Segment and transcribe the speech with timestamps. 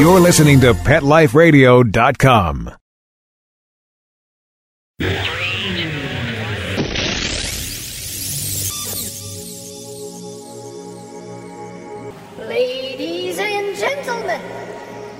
[0.00, 2.70] You're listening to PetLifeRadio.com.
[12.48, 14.40] Ladies and gentlemen,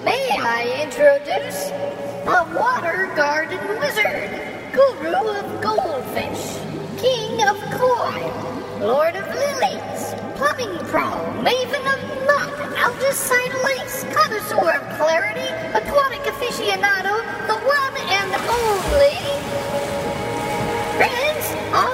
[0.03, 1.69] may I introduce
[2.25, 4.31] the Water Garden Wizard,
[4.73, 6.57] Guru of Goldfish,
[6.99, 8.33] King of Koi,
[8.81, 11.04] Lord of Lilies, Plumbing Pro,
[11.45, 12.00] Maven of
[14.11, 19.18] Connoisseur of Clarity, Aquatic Aficionado, the one and only
[20.96, 21.93] Prince of.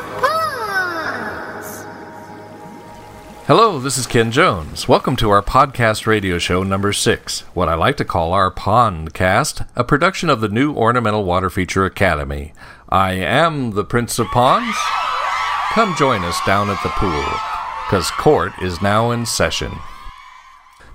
[3.48, 4.86] Hello, this is Ken Jones.
[4.86, 9.66] Welcome to our podcast radio show number six, what I like to call our Pondcast,
[9.74, 12.52] a production of the new Ornamental Water Feature Academy.
[12.88, 14.78] I am the Prince of Ponds.
[15.72, 17.24] Come join us down at the pool,
[17.86, 19.70] because court is now in session.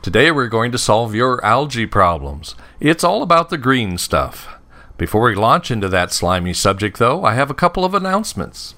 [0.01, 2.53] Today we're going to solve your algae problems.
[2.81, 4.59] It's all about the green stuff.
[4.97, 8.75] Before we launch into that slimy subject, though, I have a couple of announcements.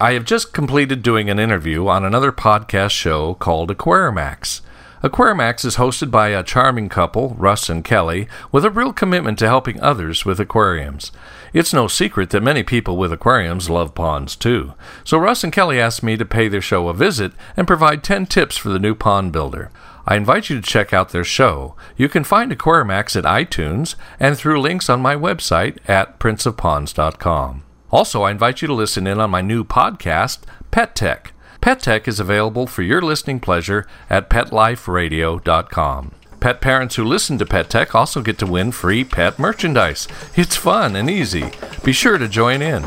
[0.00, 4.60] I have just completed doing an interview on another podcast show called Aquarimax.
[5.02, 9.48] Aquarimax is hosted by a charming couple, Russ and Kelly, with a real commitment to
[9.48, 11.10] helping others with aquariums.
[11.52, 14.74] It's no secret that many people with aquariums love ponds too.
[15.02, 18.26] So Russ and Kelly asked me to pay their show a visit and provide 10
[18.26, 19.72] tips for the new pond builder.
[20.06, 21.74] I invite you to check out their show.
[21.96, 27.64] You can find Aquarimax at iTunes and through links on my website at princeofponds.com.
[27.90, 31.31] Also, I invite you to listen in on my new podcast, Pet Tech.
[31.62, 36.10] Pet Tech is available for your listening pleasure at PetLifeRadio.com.
[36.40, 40.08] Pet parents who listen to Pet Tech also get to win free pet merchandise.
[40.34, 41.52] It's fun and easy.
[41.84, 42.82] Be sure to join in.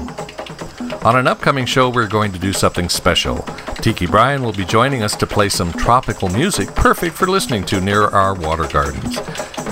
[1.06, 3.38] On an upcoming show, we're going to do something special.
[3.76, 7.80] Tiki Bryan will be joining us to play some tropical music perfect for listening to
[7.80, 9.22] near our water gardens.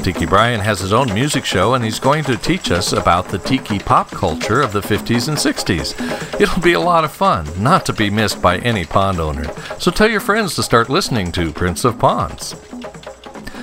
[0.04, 3.38] Tiki Bryan has his own music show and he's going to teach us about the
[3.38, 6.42] tiki pop culture of the 50s and 60s.
[6.42, 9.46] It'll be a lot of fun, not to be missed by any pond owner.
[9.80, 12.54] So tell your friends to start listening to Prince of Ponds.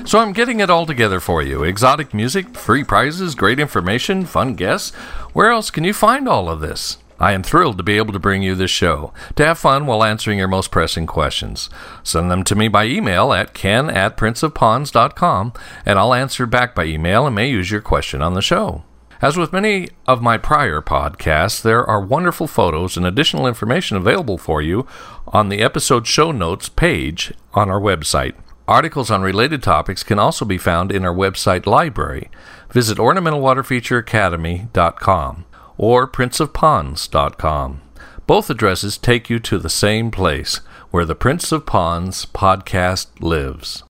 [0.07, 1.63] So I'm getting it all together for you.
[1.63, 4.95] Exotic music, free prizes, great information, fun guests.
[5.35, 6.97] Where else can you find all of this?
[7.21, 10.03] I am thrilled to be able to bring you this show, to have fun while
[10.03, 11.69] answering your most pressing questions.
[12.03, 15.53] Send them to me by email at ken at princeofponds.com,
[15.85, 18.85] and I'll answer back by email and may use your question on the show.
[19.21, 24.39] As with many of my prior podcasts, there are wonderful photos and additional information available
[24.39, 24.87] for you
[25.29, 28.33] on the episode show notes page on our website.
[28.67, 32.31] Articles on related topics can also be found in our website library.
[32.71, 35.45] Visit ornamentalwaterfeatureacademy.com
[35.81, 37.81] or princeofponds.com.
[38.27, 40.61] Both addresses take you to the same place
[40.91, 43.83] where the Prince of Ponds podcast lives.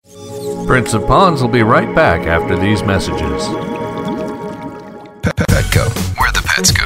[0.66, 3.47] Prince of Ponds will be right back after these messages.
[5.22, 5.88] Pet- Petco,
[6.21, 6.84] where the pets go.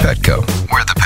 [0.00, 0.40] Petco,
[0.72, 0.97] where the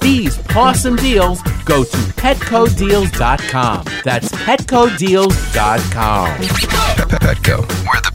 [0.00, 3.84] these awesome deals, go to petcodeals.com.
[4.04, 6.38] That's petcodeals.com.
[7.18, 8.09] Petco, where the.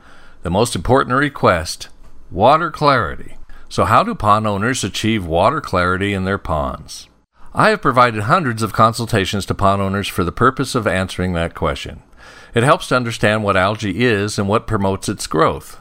[0.44, 1.88] The most important request
[2.30, 3.38] water clarity.
[3.70, 7.08] So, how do pond owners achieve water clarity in their ponds?
[7.54, 11.56] I have provided hundreds of consultations to pond owners for the purpose of answering that
[11.56, 12.04] question.
[12.54, 15.80] It helps to understand what algae is and what promotes its growth.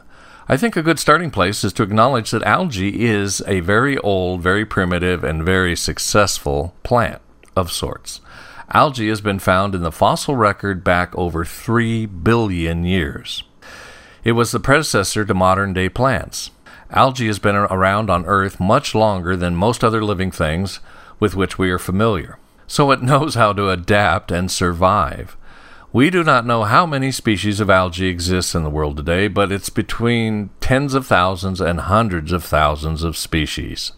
[0.49, 4.43] I think a good starting place is to acknowledge that algae is a very old,
[4.43, 7.21] very primitive, and very successful plant
[7.57, 8.21] of sorts.
[8.73, 13.45] Algae has been found in the fossil record back over 3 billion years.
[14.25, 16.51] It was the predecessor to modern day plants.
[16.91, 20.81] Algae has been around on Earth much longer than most other living things
[21.21, 25.37] with which we are familiar, so it knows how to adapt and survive.
[25.93, 29.53] We do not know how many species of algae exist in the world today, but
[29.53, 33.93] it's between tens of thousands and hundreds of thousands of species.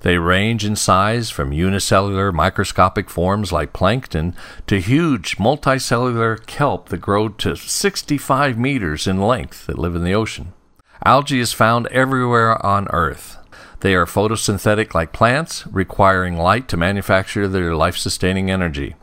[0.00, 4.34] They range in size from unicellular microscopic forms like plankton
[4.66, 10.14] to huge multicellular kelp that grow to 65 meters in length that live in the
[10.14, 10.52] ocean.
[11.04, 13.36] Algae is found everywhere on Earth.
[13.80, 18.96] They are photosynthetic like plants, requiring light to manufacture their life sustaining energy.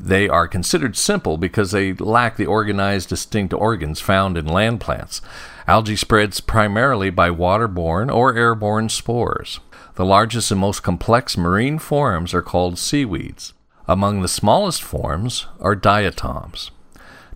[0.00, 5.20] They are considered simple because they lack the organized, distinct organs found in land plants.
[5.66, 9.60] Algae spreads primarily by waterborne or airborne spores.
[9.98, 13.52] The largest and most complex marine forms are called seaweeds.
[13.88, 16.70] Among the smallest forms are diatoms.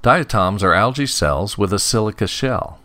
[0.00, 2.78] Diatoms are algae cells with a silica shell.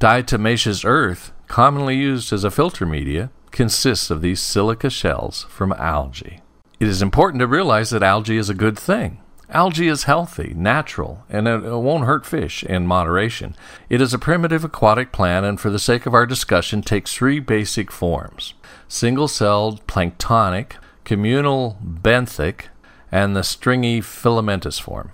[0.00, 6.40] Diatomaceous earth, commonly used as a filter media, consists of these silica shells from algae.
[6.80, 9.20] It is important to realize that algae is a good thing.
[9.48, 13.54] Algae is healthy, natural, and it won't hurt fish in moderation.
[13.88, 17.38] It is a primitive aquatic plant and, for the sake of our discussion, takes three
[17.38, 18.54] basic forms
[18.90, 20.72] single celled planktonic,
[21.04, 22.64] communal benthic,
[23.12, 25.12] and the stringy filamentous form.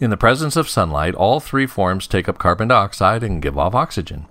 [0.00, 3.74] In the presence of sunlight, all three forms take up carbon dioxide and give off
[3.74, 4.24] oxygen.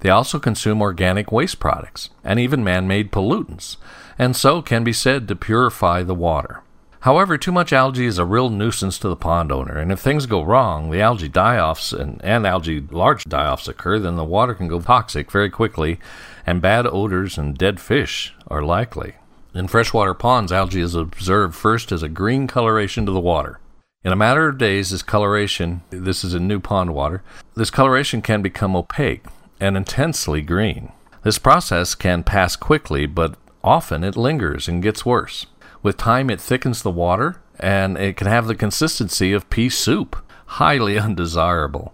[0.00, 3.76] They also consume organic waste products and even man made pollutants,
[4.18, 6.62] and so can be said to purify the water.
[7.00, 10.26] However, too much algae is a real nuisance to the pond owner, and if things
[10.26, 14.24] go wrong, the algae die offs and, and algae large die offs occur, then the
[14.24, 16.00] water can go toxic very quickly,
[16.48, 19.12] and bad odors and dead fish are likely.
[19.54, 23.60] In freshwater ponds, algae is observed first as a green coloration to the water.
[24.02, 27.22] In a matter of days, this coloration, this is in new pond water,
[27.54, 29.26] this coloration can become opaque
[29.60, 30.90] and intensely green.
[31.22, 35.44] This process can pass quickly, but often it lingers and gets worse.
[35.82, 40.16] With time, it thickens the water and it can have the consistency of pea soup,
[40.46, 41.92] highly undesirable.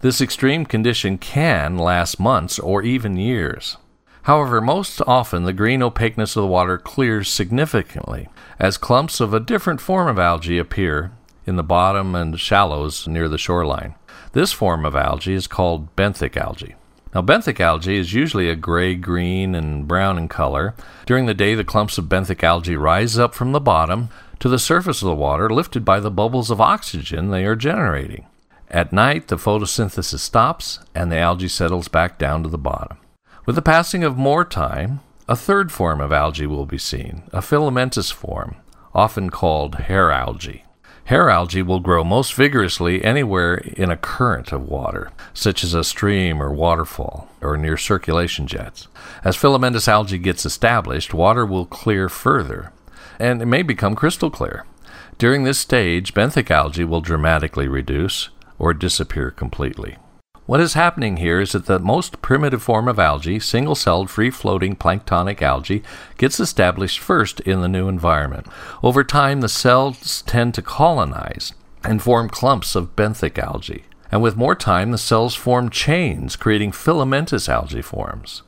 [0.00, 3.78] This extreme condition can last months or even years.
[4.26, 8.28] However, most often the green opaqueness of the water clears significantly
[8.58, 11.12] as clumps of a different form of algae appear
[11.46, 13.94] in the bottom and shallows near the shoreline.
[14.32, 16.74] This form of algae is called benthic algae.
[17.14, 20.74] Now, benthic algae is usually a gray, green, and brown in color.
[21.06, 24.08] During the day, the clumps of benthic algae rise up from the bottom
[24.40, 28.26] to the surface of the water, lifted by the bubbles of oxygen they are generating.
[28.72, 32.98] At night, the photosynthesis stops and the algae settles back down to the bottom.
[33.46, 34.98] With the passing of more time,
[35.28, 38.56] a third form of algae will be seen, a filamentous form,
[38.92, 40.64] often called hair algae.
[41.04, 45.84] Hair algae will grow most vigorously anywhere in a current of water, such as a
[45.84, 48.88] stream or waterfall, or near circulation jets.
[49.22, 52.72] As filamentous algae gets established, water will clear further,
[53.20, 54.66] and it may become crystal clear.
[55.18, 59.98] During this stage, benthic algae will dramatically reduce or disappear completely.
[60.46, 64.30] What is happening here is that the most primitive form of algae, single celled, free
[64.30, 65.82] floating planktonic algae,
[66.18, 68.46] gets established first in the new environment.
[68.80, 73.86] Over time, the cells tend to colonize and form clumps of benthic algae.
[74.12, 78.42] And with more time, the cells form chains, creating filamentous algae forms.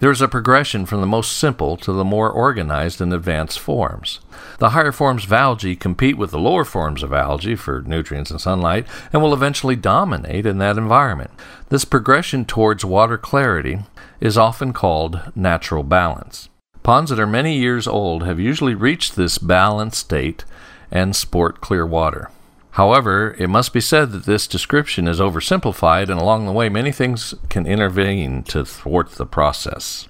[0.00, 4.20] There is a progression from the most simple to the more organized and advanced forms.
[4.58, 8.40] The higher forms of algae compete with the lower forms of algae for nutrients and
[8.40, 11.32] sunlight and will eventually dominate in that environment.
[11.68, 13.80] This progression towards water clarity
[14.20, 16.48] is often called natural balance.
[16.84, 20.44] Ponds that are many years old have usually reached this balanced state
[20.92, 22.30] and sport clear water.
[22.78, 26.92] However, it must be said that this description is oversimplified, and along the way, many
[26.92, 30.06] things can intervene to thwart the process.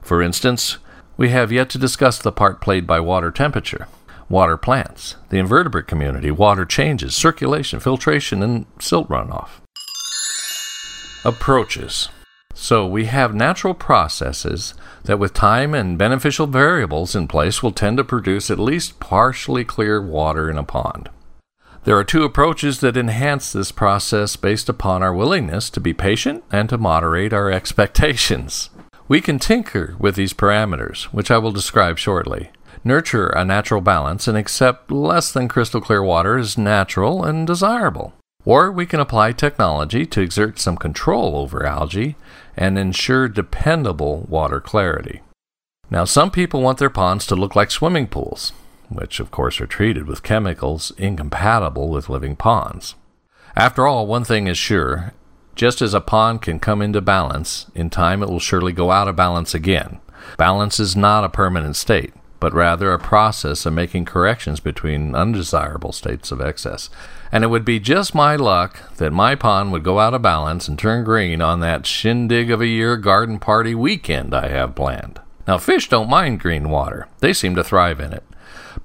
[0.00, 0.78] For instance,
[1.18, 3.86] we have yet to discuss the part played by water temperature.
[4.28, 9.60] water plants, the invertebrate community, water changes, circulation, filtration, and silt runoff.
[11.24, 12.08] Approaches.
[12.54, 17.98] So we have natural processes that, with time and beneficial variables in place, will tend
[17.98, 21.10] to produce at least partially clear water in a pond.
[21.86, 26.42] There are two approaches that enhance this process based upon our willingness to be patient
[26.50, 28.70] and to moderate our expectations.
[29.06, 32.50] We can tinker with these parameters, which I will describe shortly.
[32.82, 38.14] Nurture a natural balance and accept less than crystal clear water as natural and desirable.
[38.44, 42.16] Or we can apply technology to exert some control over algae
[42.56, 45.20] and ensure dependable water clarity.
[45.88, 48.52] Now, some people want their ponds to look like swimming pools,
[48.88, 52.94] which of course are treated with chemicals incompatible with living ponds.
[53.54, 55.12] After all, one thing is sure
[55.56, 59.08] just as a pond can come into balance, in time it will surely go out
[59.08, 60.00] of balance again.
[60.36, 65.92] Balance is not a permanent state, but rather a process of making corrections between undesirable
[65.92, 66.90] states of excess.
[67.32, 70.68] And it would be just my luck that my pond would go out of balance
[70.68, 75.20] and turn green on that shindig of a year garden party weekend I have planned.
[75.46, 78.24] Now, fish don't mind green water, they seem to thrive in it.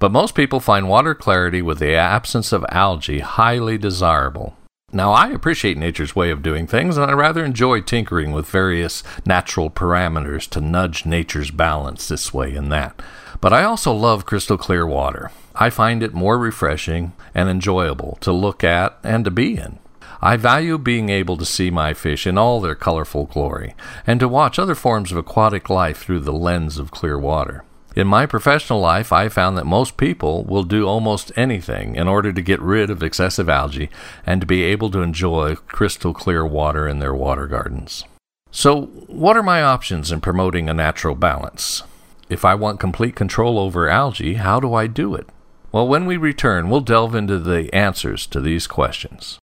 [0.02, 4.56] But most people find water clarity with the absence of algae highly desirable.
[4.92, 9.04] Now, I appreciate nature's way of doing things, and I rather enjoy tinkering with various
[9.24, 13.00] natural parameters to nudge nature's balance this way and that.
[13.40, 15.30] But I also love crystal clear water.
[15.54, 19.78] I find it more refreshing and enjoyable to look at and to be in.
[20.20, 24.26] I value being able to see my fish in all their colorful glory, and to
[24.26, 27.62] watch other forms of aquatic life through the lens of clear water.
[27.94, 32.32] In my professional life, I found that most people will do almost anything in order
[32.32, 33.90] to get rid of excessive algae
[34.24, 38.04] and to be able to enjoy crystal clear water in their water gardens.
[38.50, 41.82] So, what are my options in promoting a natural balance?
[42.30, 45.26] If I want complete control over algae, how do I do it?
[45.70, 49.38] Well, when we return, we'll delve into the answers to these questions.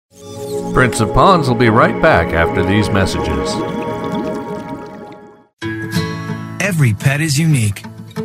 [0.74, 3.50] Prince of Ponds will be right back after these messages.
[6.62, 7.84] Every pet is unique.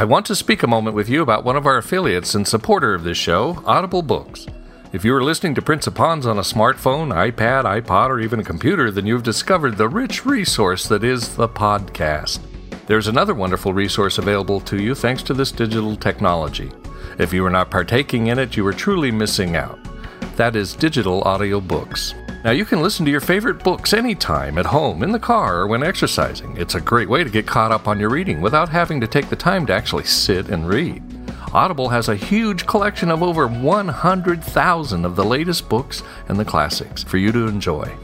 [0.00, 2.94] I want to speak a moment with you about one of our affiliates and supporter
[2.94, 4.46] of this show, Audible Books.
[4.94, 8.40] If you are listening to Prince of Ponds on a smartphone, iPad, iPod, or even
[8.40, 12.40] a computer, then you've discovered the rich resource that is the podcast.
[12.86, 16.72] There's another wonderful resource available to you thanks to this digital technology.
[17.18, 19.78] If you are not partaking in it, you are truly missing out.
[20.36, 22.14] That is digital audio books.
[22.42, 25.66] Now, you can listen to your favorite books anytime, at home, in the car, or
[25.66, 26.56] when exercising.
[26.56, 29.28] It's a great way to get caught up on your reading without having to take
[29.28, 31.02] the time to actually sit and read.
[31.52, 37.02] Audible has a huge collection of over 100,000 of the latest books and the classics
[37.02, 37.94] for you to enjoy.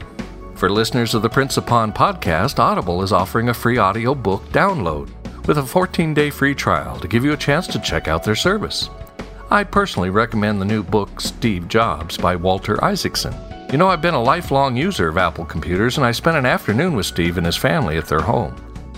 [0.53, 5.09] For listeners of the Prince Upon podcast, Audible is offering a free audio book download
[5.47, 8.35] with a 14 day free trial to give you a chance to check out their
[8.35, 8.91] service.
[9.49, 13.33] I personally recommend the new book Steve Jobs by Walter Isaacson.
[13.69, 16.95] You know, I've been a lifelong user of Apple computers, and I spent an afternoon
[16.95, 18.55] with Steve and his family at their home.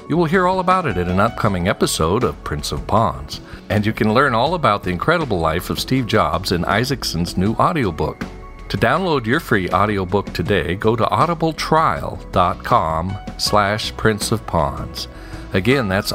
[0.08, 3.84] You will hear all about it in an upcoming episode of Prince of Ponds, and
[3.84, 8.24] you can learn all about the incredible life of Steve Jobs in Isaacson's new audiobook.
[8.70, 15.08] To download your free audiobook today, go to audibletrial.com slash Prince of Ponds.
[15.54, 16.12] Again, that's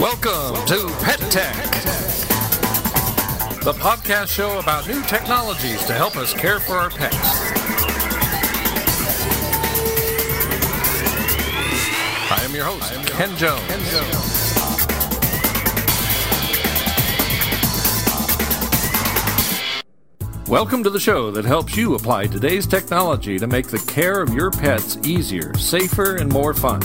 [0.00, 1.54] Welcome to Pet Tech,
[3.62, 7.16] the podcast show about new technologies to help us care for our pets.
[12.32, 14.49] I am your host, Ken Jones.
[20.50, 24.34] Welcome to the show that helps you apply today's technology to make the care of
[24.34, 26.82] your pets easier, safer, and more fun.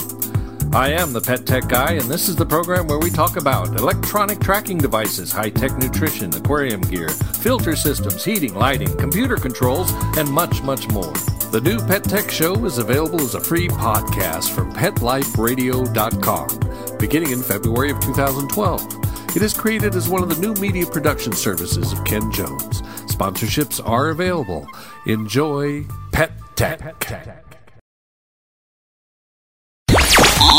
[0.72, 3.80] I am the Pet Tech Guy, and this is the program where we talk about
[3.80, 10.30] electronic tracking devices, high tech nutrition, aquarium gear, filter systems, heating, lighting, computer controls, and
[10.30, 11.14] much, much more.
[11.50, 17.42] The new Pet Tech Show is available as a free podcast from PetLifeRadio.com beginning in
[17.42, 19.36] February of 2012.
[19.36, 22.84] It is created as one of the new media production services of Ken Jones.
[23.16, 24.68] Sponsorships are available.
[25.06, 26.82] Enjoy Pet Tech.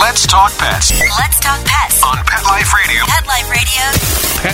[0.01, 3.03] Let's talk pets Let's talk pets on Pet Life Radio.
[3.05, 3.27] Pet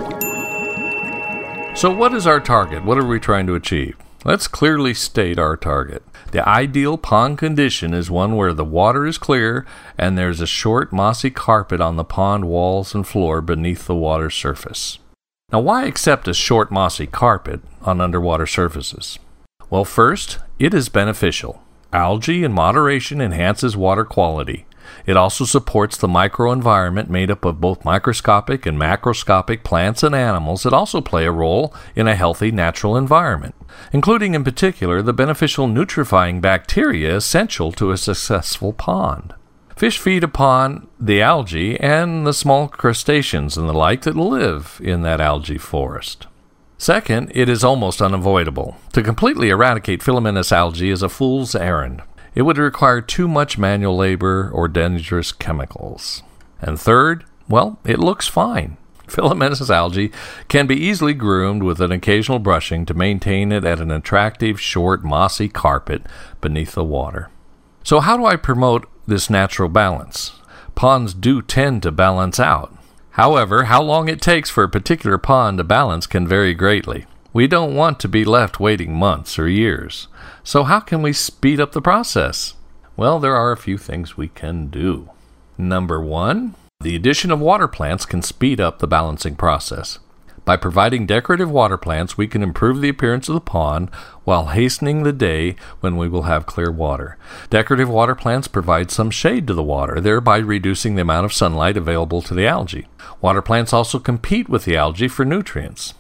[1.79, 2.83] So, what is our target?
[2.83, 3.99] What are we trying to achieve?
[4.25, 6.02] Let's clearly state our target.
[6.33, 9.67] The ideal pond condition is one where the water is clear
[9.99, 14.31] and there's a short mossy carpet on the pond walls and floor beneath the water
[14.31, 14.99] surface.
[15.53, 19.19] Now, why accept a short mossy carpet on underwater surfaces?
[19.69, 21.63] Well, first, it is beneficial.
[21.93, 24.67] Algae in moderation enhances water quality.
[25.07, 30.63] It also supports the microenvironment made up of both microscopic and macroscopic plants and animals
[30.63, 33.55] that also play a role in a healthy natural environment,
[33.93, 39.35] including in particular the beneficial nitrifying bacteria essential to a successful pond.
[39.77, 45.01] Fish feed upon the algae and the small crustaceans and the like that live in
[45.03, 46.27] that algae forest.
[46.77, 48.77] Second, it is almost unavoidable.
[48.95, 52.03] To completely eradicate filamentous algae is a fool's errand.
[52.35, 56.23] It would require too much manual labor or dangerous chemicals.
[56.61, 58.76] And third, well, it looks fine.
[59.09, 60.13] Filamentous algae
[60.49, 65.02] can be easily groomed with an occasional brushing to maintain it at an attractive, short,
[65.02, 66.07] mossy carpet
[66.41, 67.28] beneath the water.
[67.83, 70.33] So, how do I promote this natural balance?
[70.76, 72.73] Ponds do tend to balance out.
[73.13, 77.07] However, how long it takes for a particular pond to balance can vary greatly.
[77.32, 80.08] We don't want to be left waiting months or years.
[80.43, 82.54] So, how can we speed up the process?
[82.97, 85.10] Well, there are a few things we can do.
[85.56, 90.00] Number one, the addition of water plants can speed up the balancing process.
[90.45, 93.90] By providing decorative water plants, we can improve the appearance of the pond
[94.25, 97.16] while hastening the day when we will have clear water.
[97.49, 101.76] Decorative water plants provide some shade to the water, thereby reducing the amount of sunlight
[101.76, 102.88] available to the algae.
[103.21, 105.95] Water plants also compete with the algae for nutrients.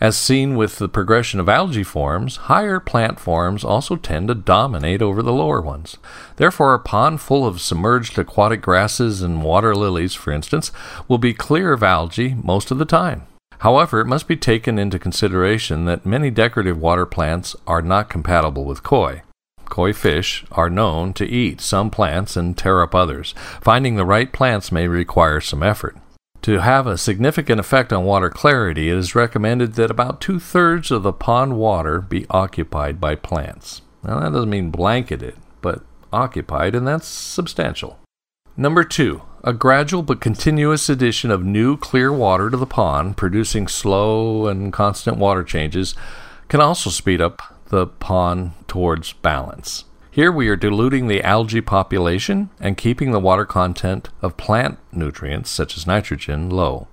[0.00, 5.02] As seen with the progression of algae forms, higher plant forms also tend to dominate
[5.02, 5.96] over the lower ones.
[6.36, 10.70] Therefore, a pond full of submerged aquatic grasses and water lilies, for instance,
[11.08, 13.26] will be clear of algae most of the time.
[13.58, 18.64] However, it must be taken into consideration that many decorative water plants are not compatible
[18.64, 19.22] with koi.
[19.64, 23.34] Koi fish are known to eat some plants and tear up others.
[23.60, 25.96] Finding the right plants may require some effort.
[26.48, 30.90] To have a significant effect on water clarity, it is recommended that about two thirds
[30.90, 33.82] of the pond water be occupied by plants.
[34.02, 37.98] Now, that doesn't mean blanketed, but occupied, and that's substantial.
[38.56, 43.68] Number two, a gradual but continuous addition of new clear water to the pond, producing
[43.68, 45.94] slow and constant water changes,
[46.48, 49.84] can also speed up the pond towards balance.
[50.18, 55.48] Here we are diluting the algae population and keeping the water content of plant nutrients,
[55.48, 56.88] such as nitrogen, low.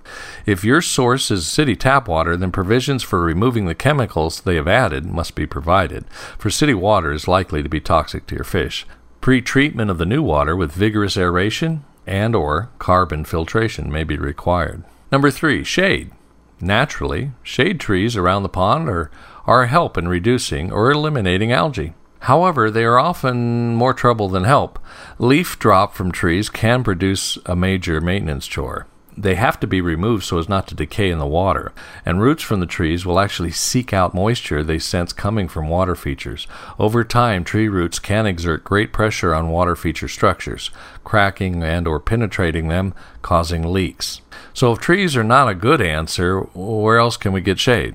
[0.46, 4.68] If your source is city tap water, then provisions for removing the chemicals they have
[4.68, 6.04] added must be provided,
[6.38, 8.86] for city water is likely to be toxic to your fish.
[9.20, 14.84] Pre-treatment of the new water with vigorous aeration and or carbon filtration may be required.
[15.10, 16.12] Number 3, shade.
[16.60, 19.10] Naturally, shade trees around the pond are,
[19.46, 21.92] are a help in reducing or eliminating algae.
[22.26, 24.80] However, they are often more trouble than help.
[25.16, 28.88] Leaf drop from trees can produce a major maintenance chore.
[29.16, 31.72] They have to be removed so as not to decay in the water,
[32.04, 35.94] and roots from the trees will actually seek out moisture they sense coming from water
[35.94, 36.48] features.
[36.80, 40.72] Over time, tree roots can exert great pressure on water feature structures,
[41.04, 44.20] cracking and or penetrating them, causing leaks.
[44.52, 47.94] So if trees are not a good answer, where else can we get shade?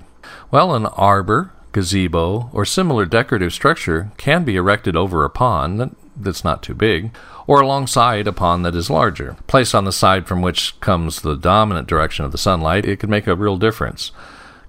[0.51, 6.43] Well, an arbor, gazebo, or similar decorative structure can be erected over a pond that's
[6.43, 7.15] not too big,
[7.47, 9.35] or alongside a pond that is larger.
[9.47, 13.09] Placed on the side from which comes the dominant direction of the sunlight, it can
[13.09, 14.11] make a real difference.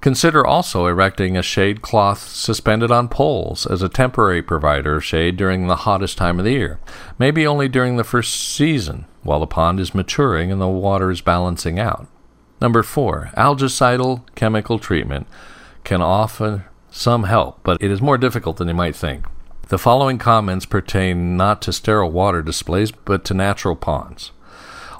[0.00, 5.36] Consider also erecting a shade cloth suspended on poles as a temporary provider of shade
[5.36, 6.80] during the hottest time of the year,
[7.20, 11.20] maybe only during the first season while the pond is maturing and the water is
[11.20, 12.08] balancing out.
[12.60, 15.28] Number four, algicidal chemical treatment
[15.84, 19.24] can offer some help, but it is more difficult than you might think.
[19.68, 24.30] The following comments pertain not to sterile water displays, but to natural ponds.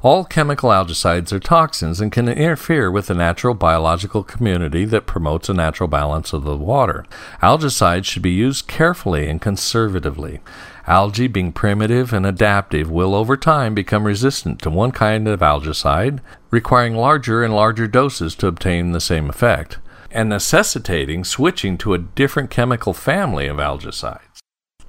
[0.02, 5.48] All chemical algicides are toxins and can interfere with the natural biological community that promotes
[5.48, 7.04] a natural balance of the water.
[7.40, 10.40] Algicides should be used carefully and conservatively.
[10.88, 16.18] Algae, being primitive and adaptive, will over time become resistant to one kind of algicide,
[16.50, 19.78] requiring larger and larger doses to obtain the same effect,
[20.12, 24.40] and necessitating switching to a different chemical family of algicides.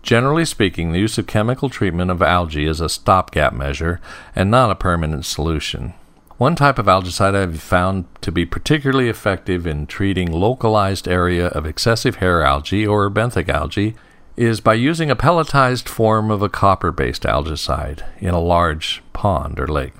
[0.01, 4.01] Generally speaking, the use of chemical treatment of algae is a stopgap measure
[4.35, 5.93] and not a permanent solution.
[6.37, 11.47] One type of algicide I have found to be particularly effective in treating localized area
[11.47, 13.95] of excessive hair algae or benthic algae
[14.35, 19.67] is by using a pelletized form of a copper-based algicide in a large pond or
[19.67, 19.93] lake.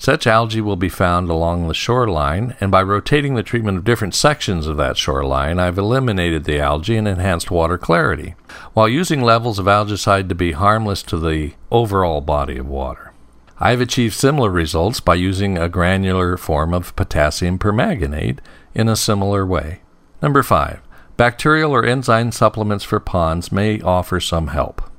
[0.00, 4.14] Such algae will be found along the shoreline, and by rotating the treatment of different
[4.14, 8.34] sections of that shoreline, I've eliminated the algae and enhanced water clarity,
[8.72, 13.12] while using levels of algicide to be harmless to the overall body of water.
[13.58, 18.38] I've achieved similar results by using a granular form of potassium permanganate
[18.74, 19.80] in a similar way.
[20.22, 20.80] Number 5.
[21.18, 24.89] Bacterial or enzyme supplements for ponds may offer some help.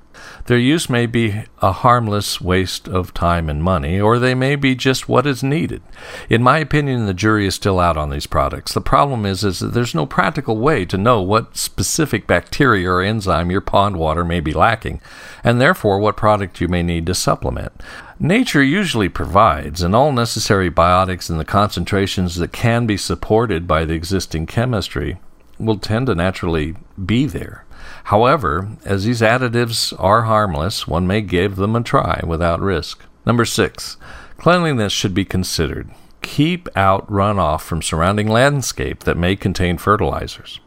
[0.45, 4.75] Their use may be a harmless waste of time and money, or they may be
[4.75, 5.81] just what is needed.
[6.29, 8.73] In my opinion, the jury is still out on these products.
[8.73, 13.01] The problem is, is that there's no practical way to know what specific bacteria or
[13.01, 15.01] enzyme your pond water may be lacking,
[15.43, 17.71] and therefore what product you may need to supplement.
[18.19, 23.85] Nature usually provides, and all necessary biotics in the concentrations that can be supported by
[23.85, 25.17] the existing chemistry
[25.57, 27.65] will tend to naturally be there.
[28.05, 33.03] However, as these additives are harmless, one may give them a try without risk.
[33.25, 33.97] Number six,
[34.37, 35.91] cleanliness should be considered.
[36.21, 40.59] Keep out runoff from surrounding landscape that may contain fertilizers.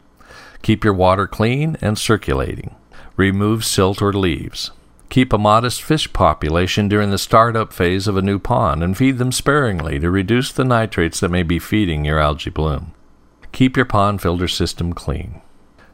[0.61, 2.75] Keep your water clean and circulating.
[3.17, 4.71] Remove silt or leaves.
[5.09, 9.17] Keep a modest fish population during the startup phase of a new pond and feed
[9.17, 12.93] them sparingly to reduce the nitrates that may be feeding your algae bloom.
[13.51, 15.41] Keep your pond filter system clean.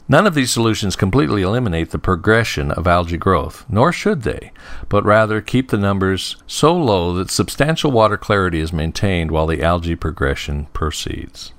[0.08, 4.52] None of these solutions completely eliminate the progression of algae growth, nor should they,
[4.90, 9.64] but rather keep the numbers so low that substantial water clarity is maintained while the
[9.64, 11.54] algae progression proceeds.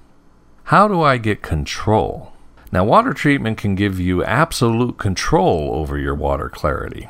[0.65, 2.33] How do I get control?
[2.71, 7.09] Now, water treatment can give you absolute control over your water clarity.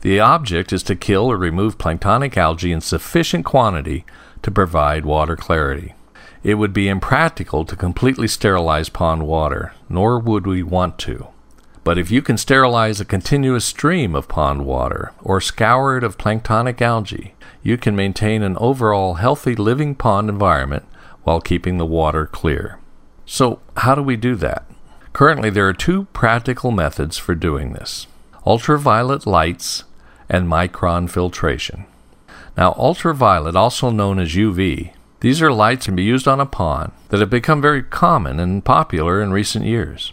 [0.00, 4.04] The object is to kill or remove planktonic algae in sufficient quantity
[4.42, 5.94] to provide water clarity.
[6.46, 11.26] It would be impractical to completely sterilize pond water, nor would we want to.
[11.82, 16.16] But if you can sterilize a continuous stream of pond water or scour it of
[16.16, 20.84] planktonic algae, you can maintain an overall healthy living pond environment
[21.24, 22.78] while keeping the water clear.
[23.24, 24.70] So, how do we do that?
[25.12, 28.06] Currently, there are two practical methods for doing this
[28.46, 29.82] ultraviolet lights
[30.28, 31.86] and micron filtration.
[32.56, 36.92] Now, ultraviolet, also known as UV, these are lights can be used on a pond
[37.08, 40.12] that have become very common and popular in recent years.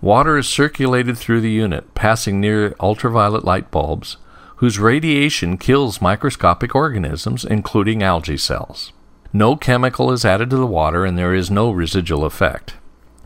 [0.00, 4.16] Water is circulated through the unit, passing near ultraviolet light bulbs,
[4.56, 8.92] whose radiation kills microscopic organisms, including algae cells.
[9.32, 12.74] No chemical is added to the water and there is no residual effect.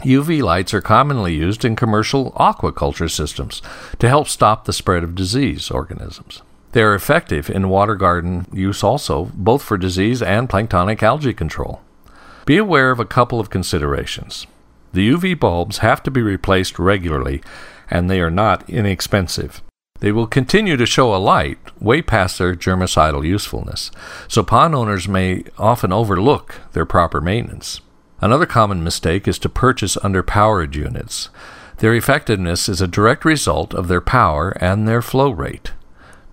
[0.01, 3.63] UV lights are commonly used in commercial aquaculture systems
[3.99, 6.43] to help stop the spread of disease organisms.
[6.75, 11.81] They are effective in water garden use also, both for disease and planktonic algae control.
[12.47, 14.49] Be aware of a couple of considerations.
[14.93, 17.45] The UV bulbs have to be replaced regularly,
[17.89, 19.63] and they are not inexpensive.
[20.01, 23.93] They will continue to show a light way past their germicidal usefulness,
[24.27, 27.83] so pond owners may often overlook their proper maintenance.
[28.21, 31.29] Another common mistake is to purchase underpowered units.
[31.77, 35.71] Their effectiveness is a direct result of their power and their flow rate.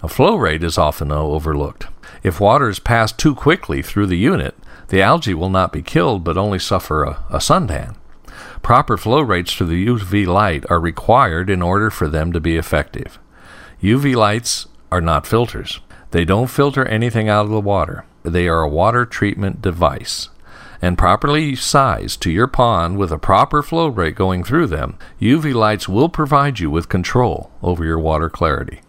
[0.03, 1.85] A flow rate is often overlooked.
[2.23, 4.55] If water is passed too quickly through the unit,
[4.87, 7.95] the algae will not be killed but only suffer a, a suntan.
[8.63, 12.57] Proper flow rates to the UV light are required in order for them to be
[12.57, 13.19] effective.
[13.83, 15.81] UV lights are not filters.
[16.09, 18.03] They don't filter anything out of the water.
[18.23, 20.29] They are a water treatment device.
[20.81, 25.53] And properly sized to your pond with a proper flow rate going through them, UV
[25.53, 28.81] lights will provide you with control over your water clarity.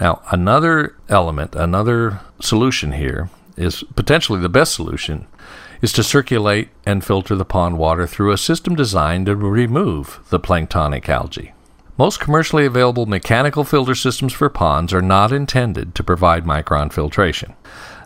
[0.00, 5.26] Now, another element, another solution here is potentially the best solution
[5.82, 10.40] is to circulate and filter the pond water through a system designed to remove the
[10.40, 11.52] planktonic algae.
[11.96, 17.54] Most commercially available mechanical filter systems for ponds are not intended to provide micron filtration.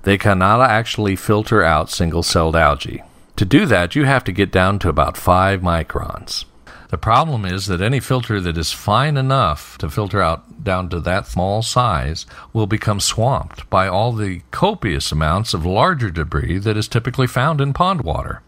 [0.04, 3.02] They cannot actually filter out single celled algae.
[3.36, 6.46] To do that, you have to get down to about 5 microns.
[6.92, 11.00] The problem is that any filter that is fine enough to filter out down to
[11.00, 16.76] that small size will become swamped by all the copious amounts of larger debris that
[16.76, 18.42] is typically found in pond water.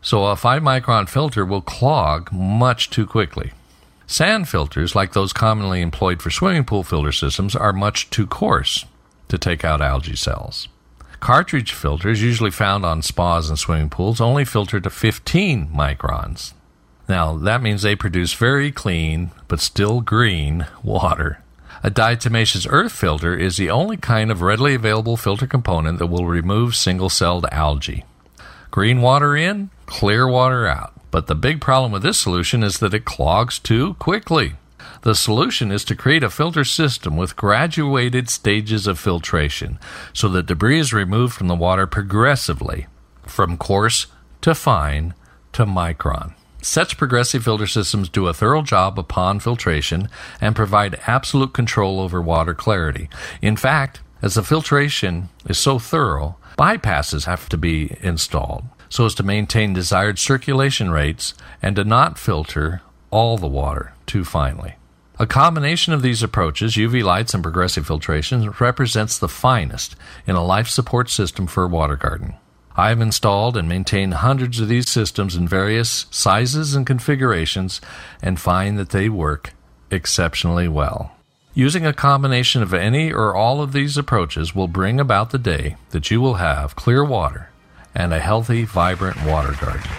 [0.00, 3.54] So a 5 micron filter will clog much too quickly.
[4.06, 8.84] Sand filters, like those commonly employed for swimming pool filter systems, are much too coarse
[9.26, 10.68] to take out algae cells.
[11.18, 16.52] Cartridge filters, usually found on spas and swimming pools, only filter to 15 microns.
[17.10, 21.42] Now, that means they produce very clean, but still green, water.
[21.82, 26.26] A diatomaceous earth filter is the only kind of readily available filter component that will
[26.26, 28.04] remove single celled algae.
[28.70, 30.92] Green water in, clear water out.
[31.10, 34.52] But the big problem with this solution is that it clogs too quickly.
[35.02, 39.80] The solution is to create a filter system with graduated stages of filtration
[40.12, 42.86] so that debris is removed from the water progressively,
[43.26, 44.06] from coarse
[44.42, 45.14] to fine
[45.54, 46.34] to micron.
[46.62, 50.08] Such progressive filter systems do a thorough job of pond filtration
[50.40, 53.08] and provide absolute control over water clarity.
[53.40, 59.14] In fact, as the filtration is so thorough, bypasses have to be installed so as
[59.14, 64.74] to maintain desired circulation rates and to not filter all the water too finely.
[65.18, 69.94] A combination of these approaches, UV lights and progressive filtration, represents the finest
[70.26, 72.34] in a life support system for a water garden.
[72.76, 77.80] I have installed and maintained hundreds of these systems in various sizes and configurations
[78.22, 79.52] and find that they work
[79.90, 81.12] exceptionally well.
[81.52, 85.76] Using a combination of any or all of these approaches will bring about the day
[85.90, 87.50] that you will have clear water
[87.94, 89.90] and a healthy, vibrant water garden.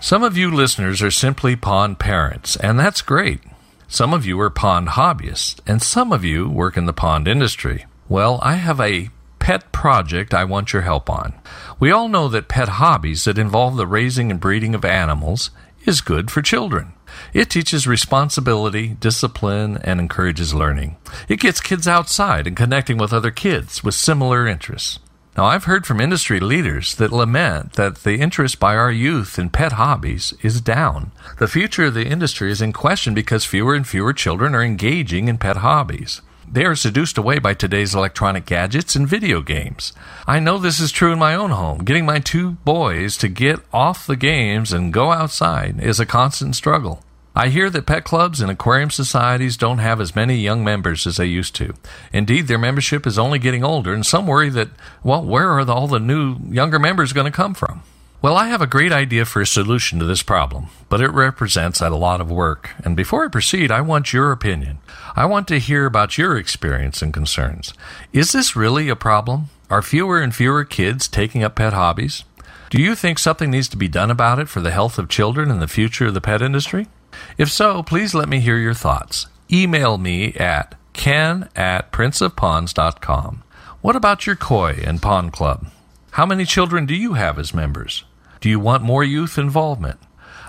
[0.00, 3.40] Some of you listeners are simply pond parents, and that's great.
[3.88, 7.86] Some of you are pond hobbyists, and some of you work in the pond industry.
[8.08, 11.34] Well, I have a pet project I want your help on.
[11.78, 15.50] We all know that pet hobbies that involve the raising and breeding of animals
[15.84, 16.94] is good for children.
[17.32, 20.96] It teaches responsibility, discipline, and encourages learning.
[21.28, 24.98] It gets kids outside and connecting with other kids with similar interests.
[25.36, 29.50] Now, I've heard from industry leaders that lament that the interest by our youth in
[29.50, 31.12] pet hobbies is down.
[31.38, 35.28] The future of the industry is in question because fewer and fewer children are engaging
[35.28, 36.22] in pet hobbies.
[36.50, 39.92] They are seduced away by today's electronic gadgets and video games.
[40.26, 41.84] I know this is true in my own home.
[41.84, 46.56] Getting my two boys to get off the games and go outside is a constant
[46.56, 47.02] struggle.
[47.38, 51.18] I hear that pet clubs and aquarium societies don't have as many young members as
[51.18, 51.74] they used to.
[52.10, 54.70] Indeed, their membership is only getting older, and some worry that,
[55.04, 57.82] well, where are all the new younger members going to come from?
[58.22, 61.82] Well, I have a great idea for a solution to this problem, but it represents
[61.82, 62.70] a lot of work.
[62.82, 64.78] And before I proceed, I want your opinion.
[65.14, 67.74] I want to hear about your experience and concerns.
[68.14, 69.50] Is this really a problem?
[69.68, 72.24] Are fewer and fewer kids taking up pet hobbies?
[72.70, 75.50] Do you think something needs to be done about it for the health of children
[75.50, 76.86] and the future of the pet industry?
[77.38, 79.26] If so, please let me hear your thoughts.
[79.52, 83.42] Email me at ken at princeofponds.com.
[83.80, 85.66] What about your koi and pond club?
[86.12, 88.04] How many children do you have as members?
[88.40, 90.00] Do you want more youth involvement?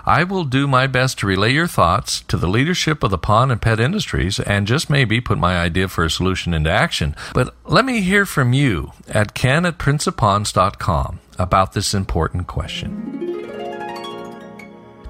[0.08, 3.52] I will do my best to relay your thoughts to the leadership of the pond
[3.52, 7.14] and pet industries and just maybe put my idea for a solution into action.
[7.34, 13.27] But let me hear from you at ken at princeofponds.com about this important question.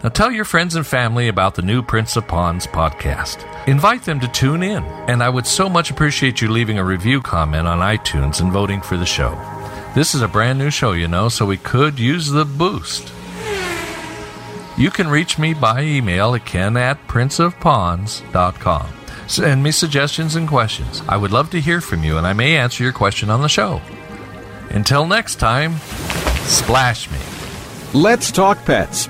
[0.07, 3.43] Now tell your friends and family about the new Prince of Ponds podcast.
[3.67, 7.21] Invite them to tune in, and I would so much appreciate you leaving a review
[7.21, 9.31] comment on iTunes and voting for the show.
[9.95, 13.11] This is a brand new show, you know, so we could use the boost.
[14.77, 18.87] You can reach me by email at ken at princeofponds.com.
[19.27, 21.01] Send me suggestions and questions.
[21.09, 23.49] I would love to hear from you, and I may answer your question on the
[23.49, 23.81] show.
[24.69, 25.75] Until next time,
[26.45, 27.19] splash me.
[27.93, 29.09] Let's talk pets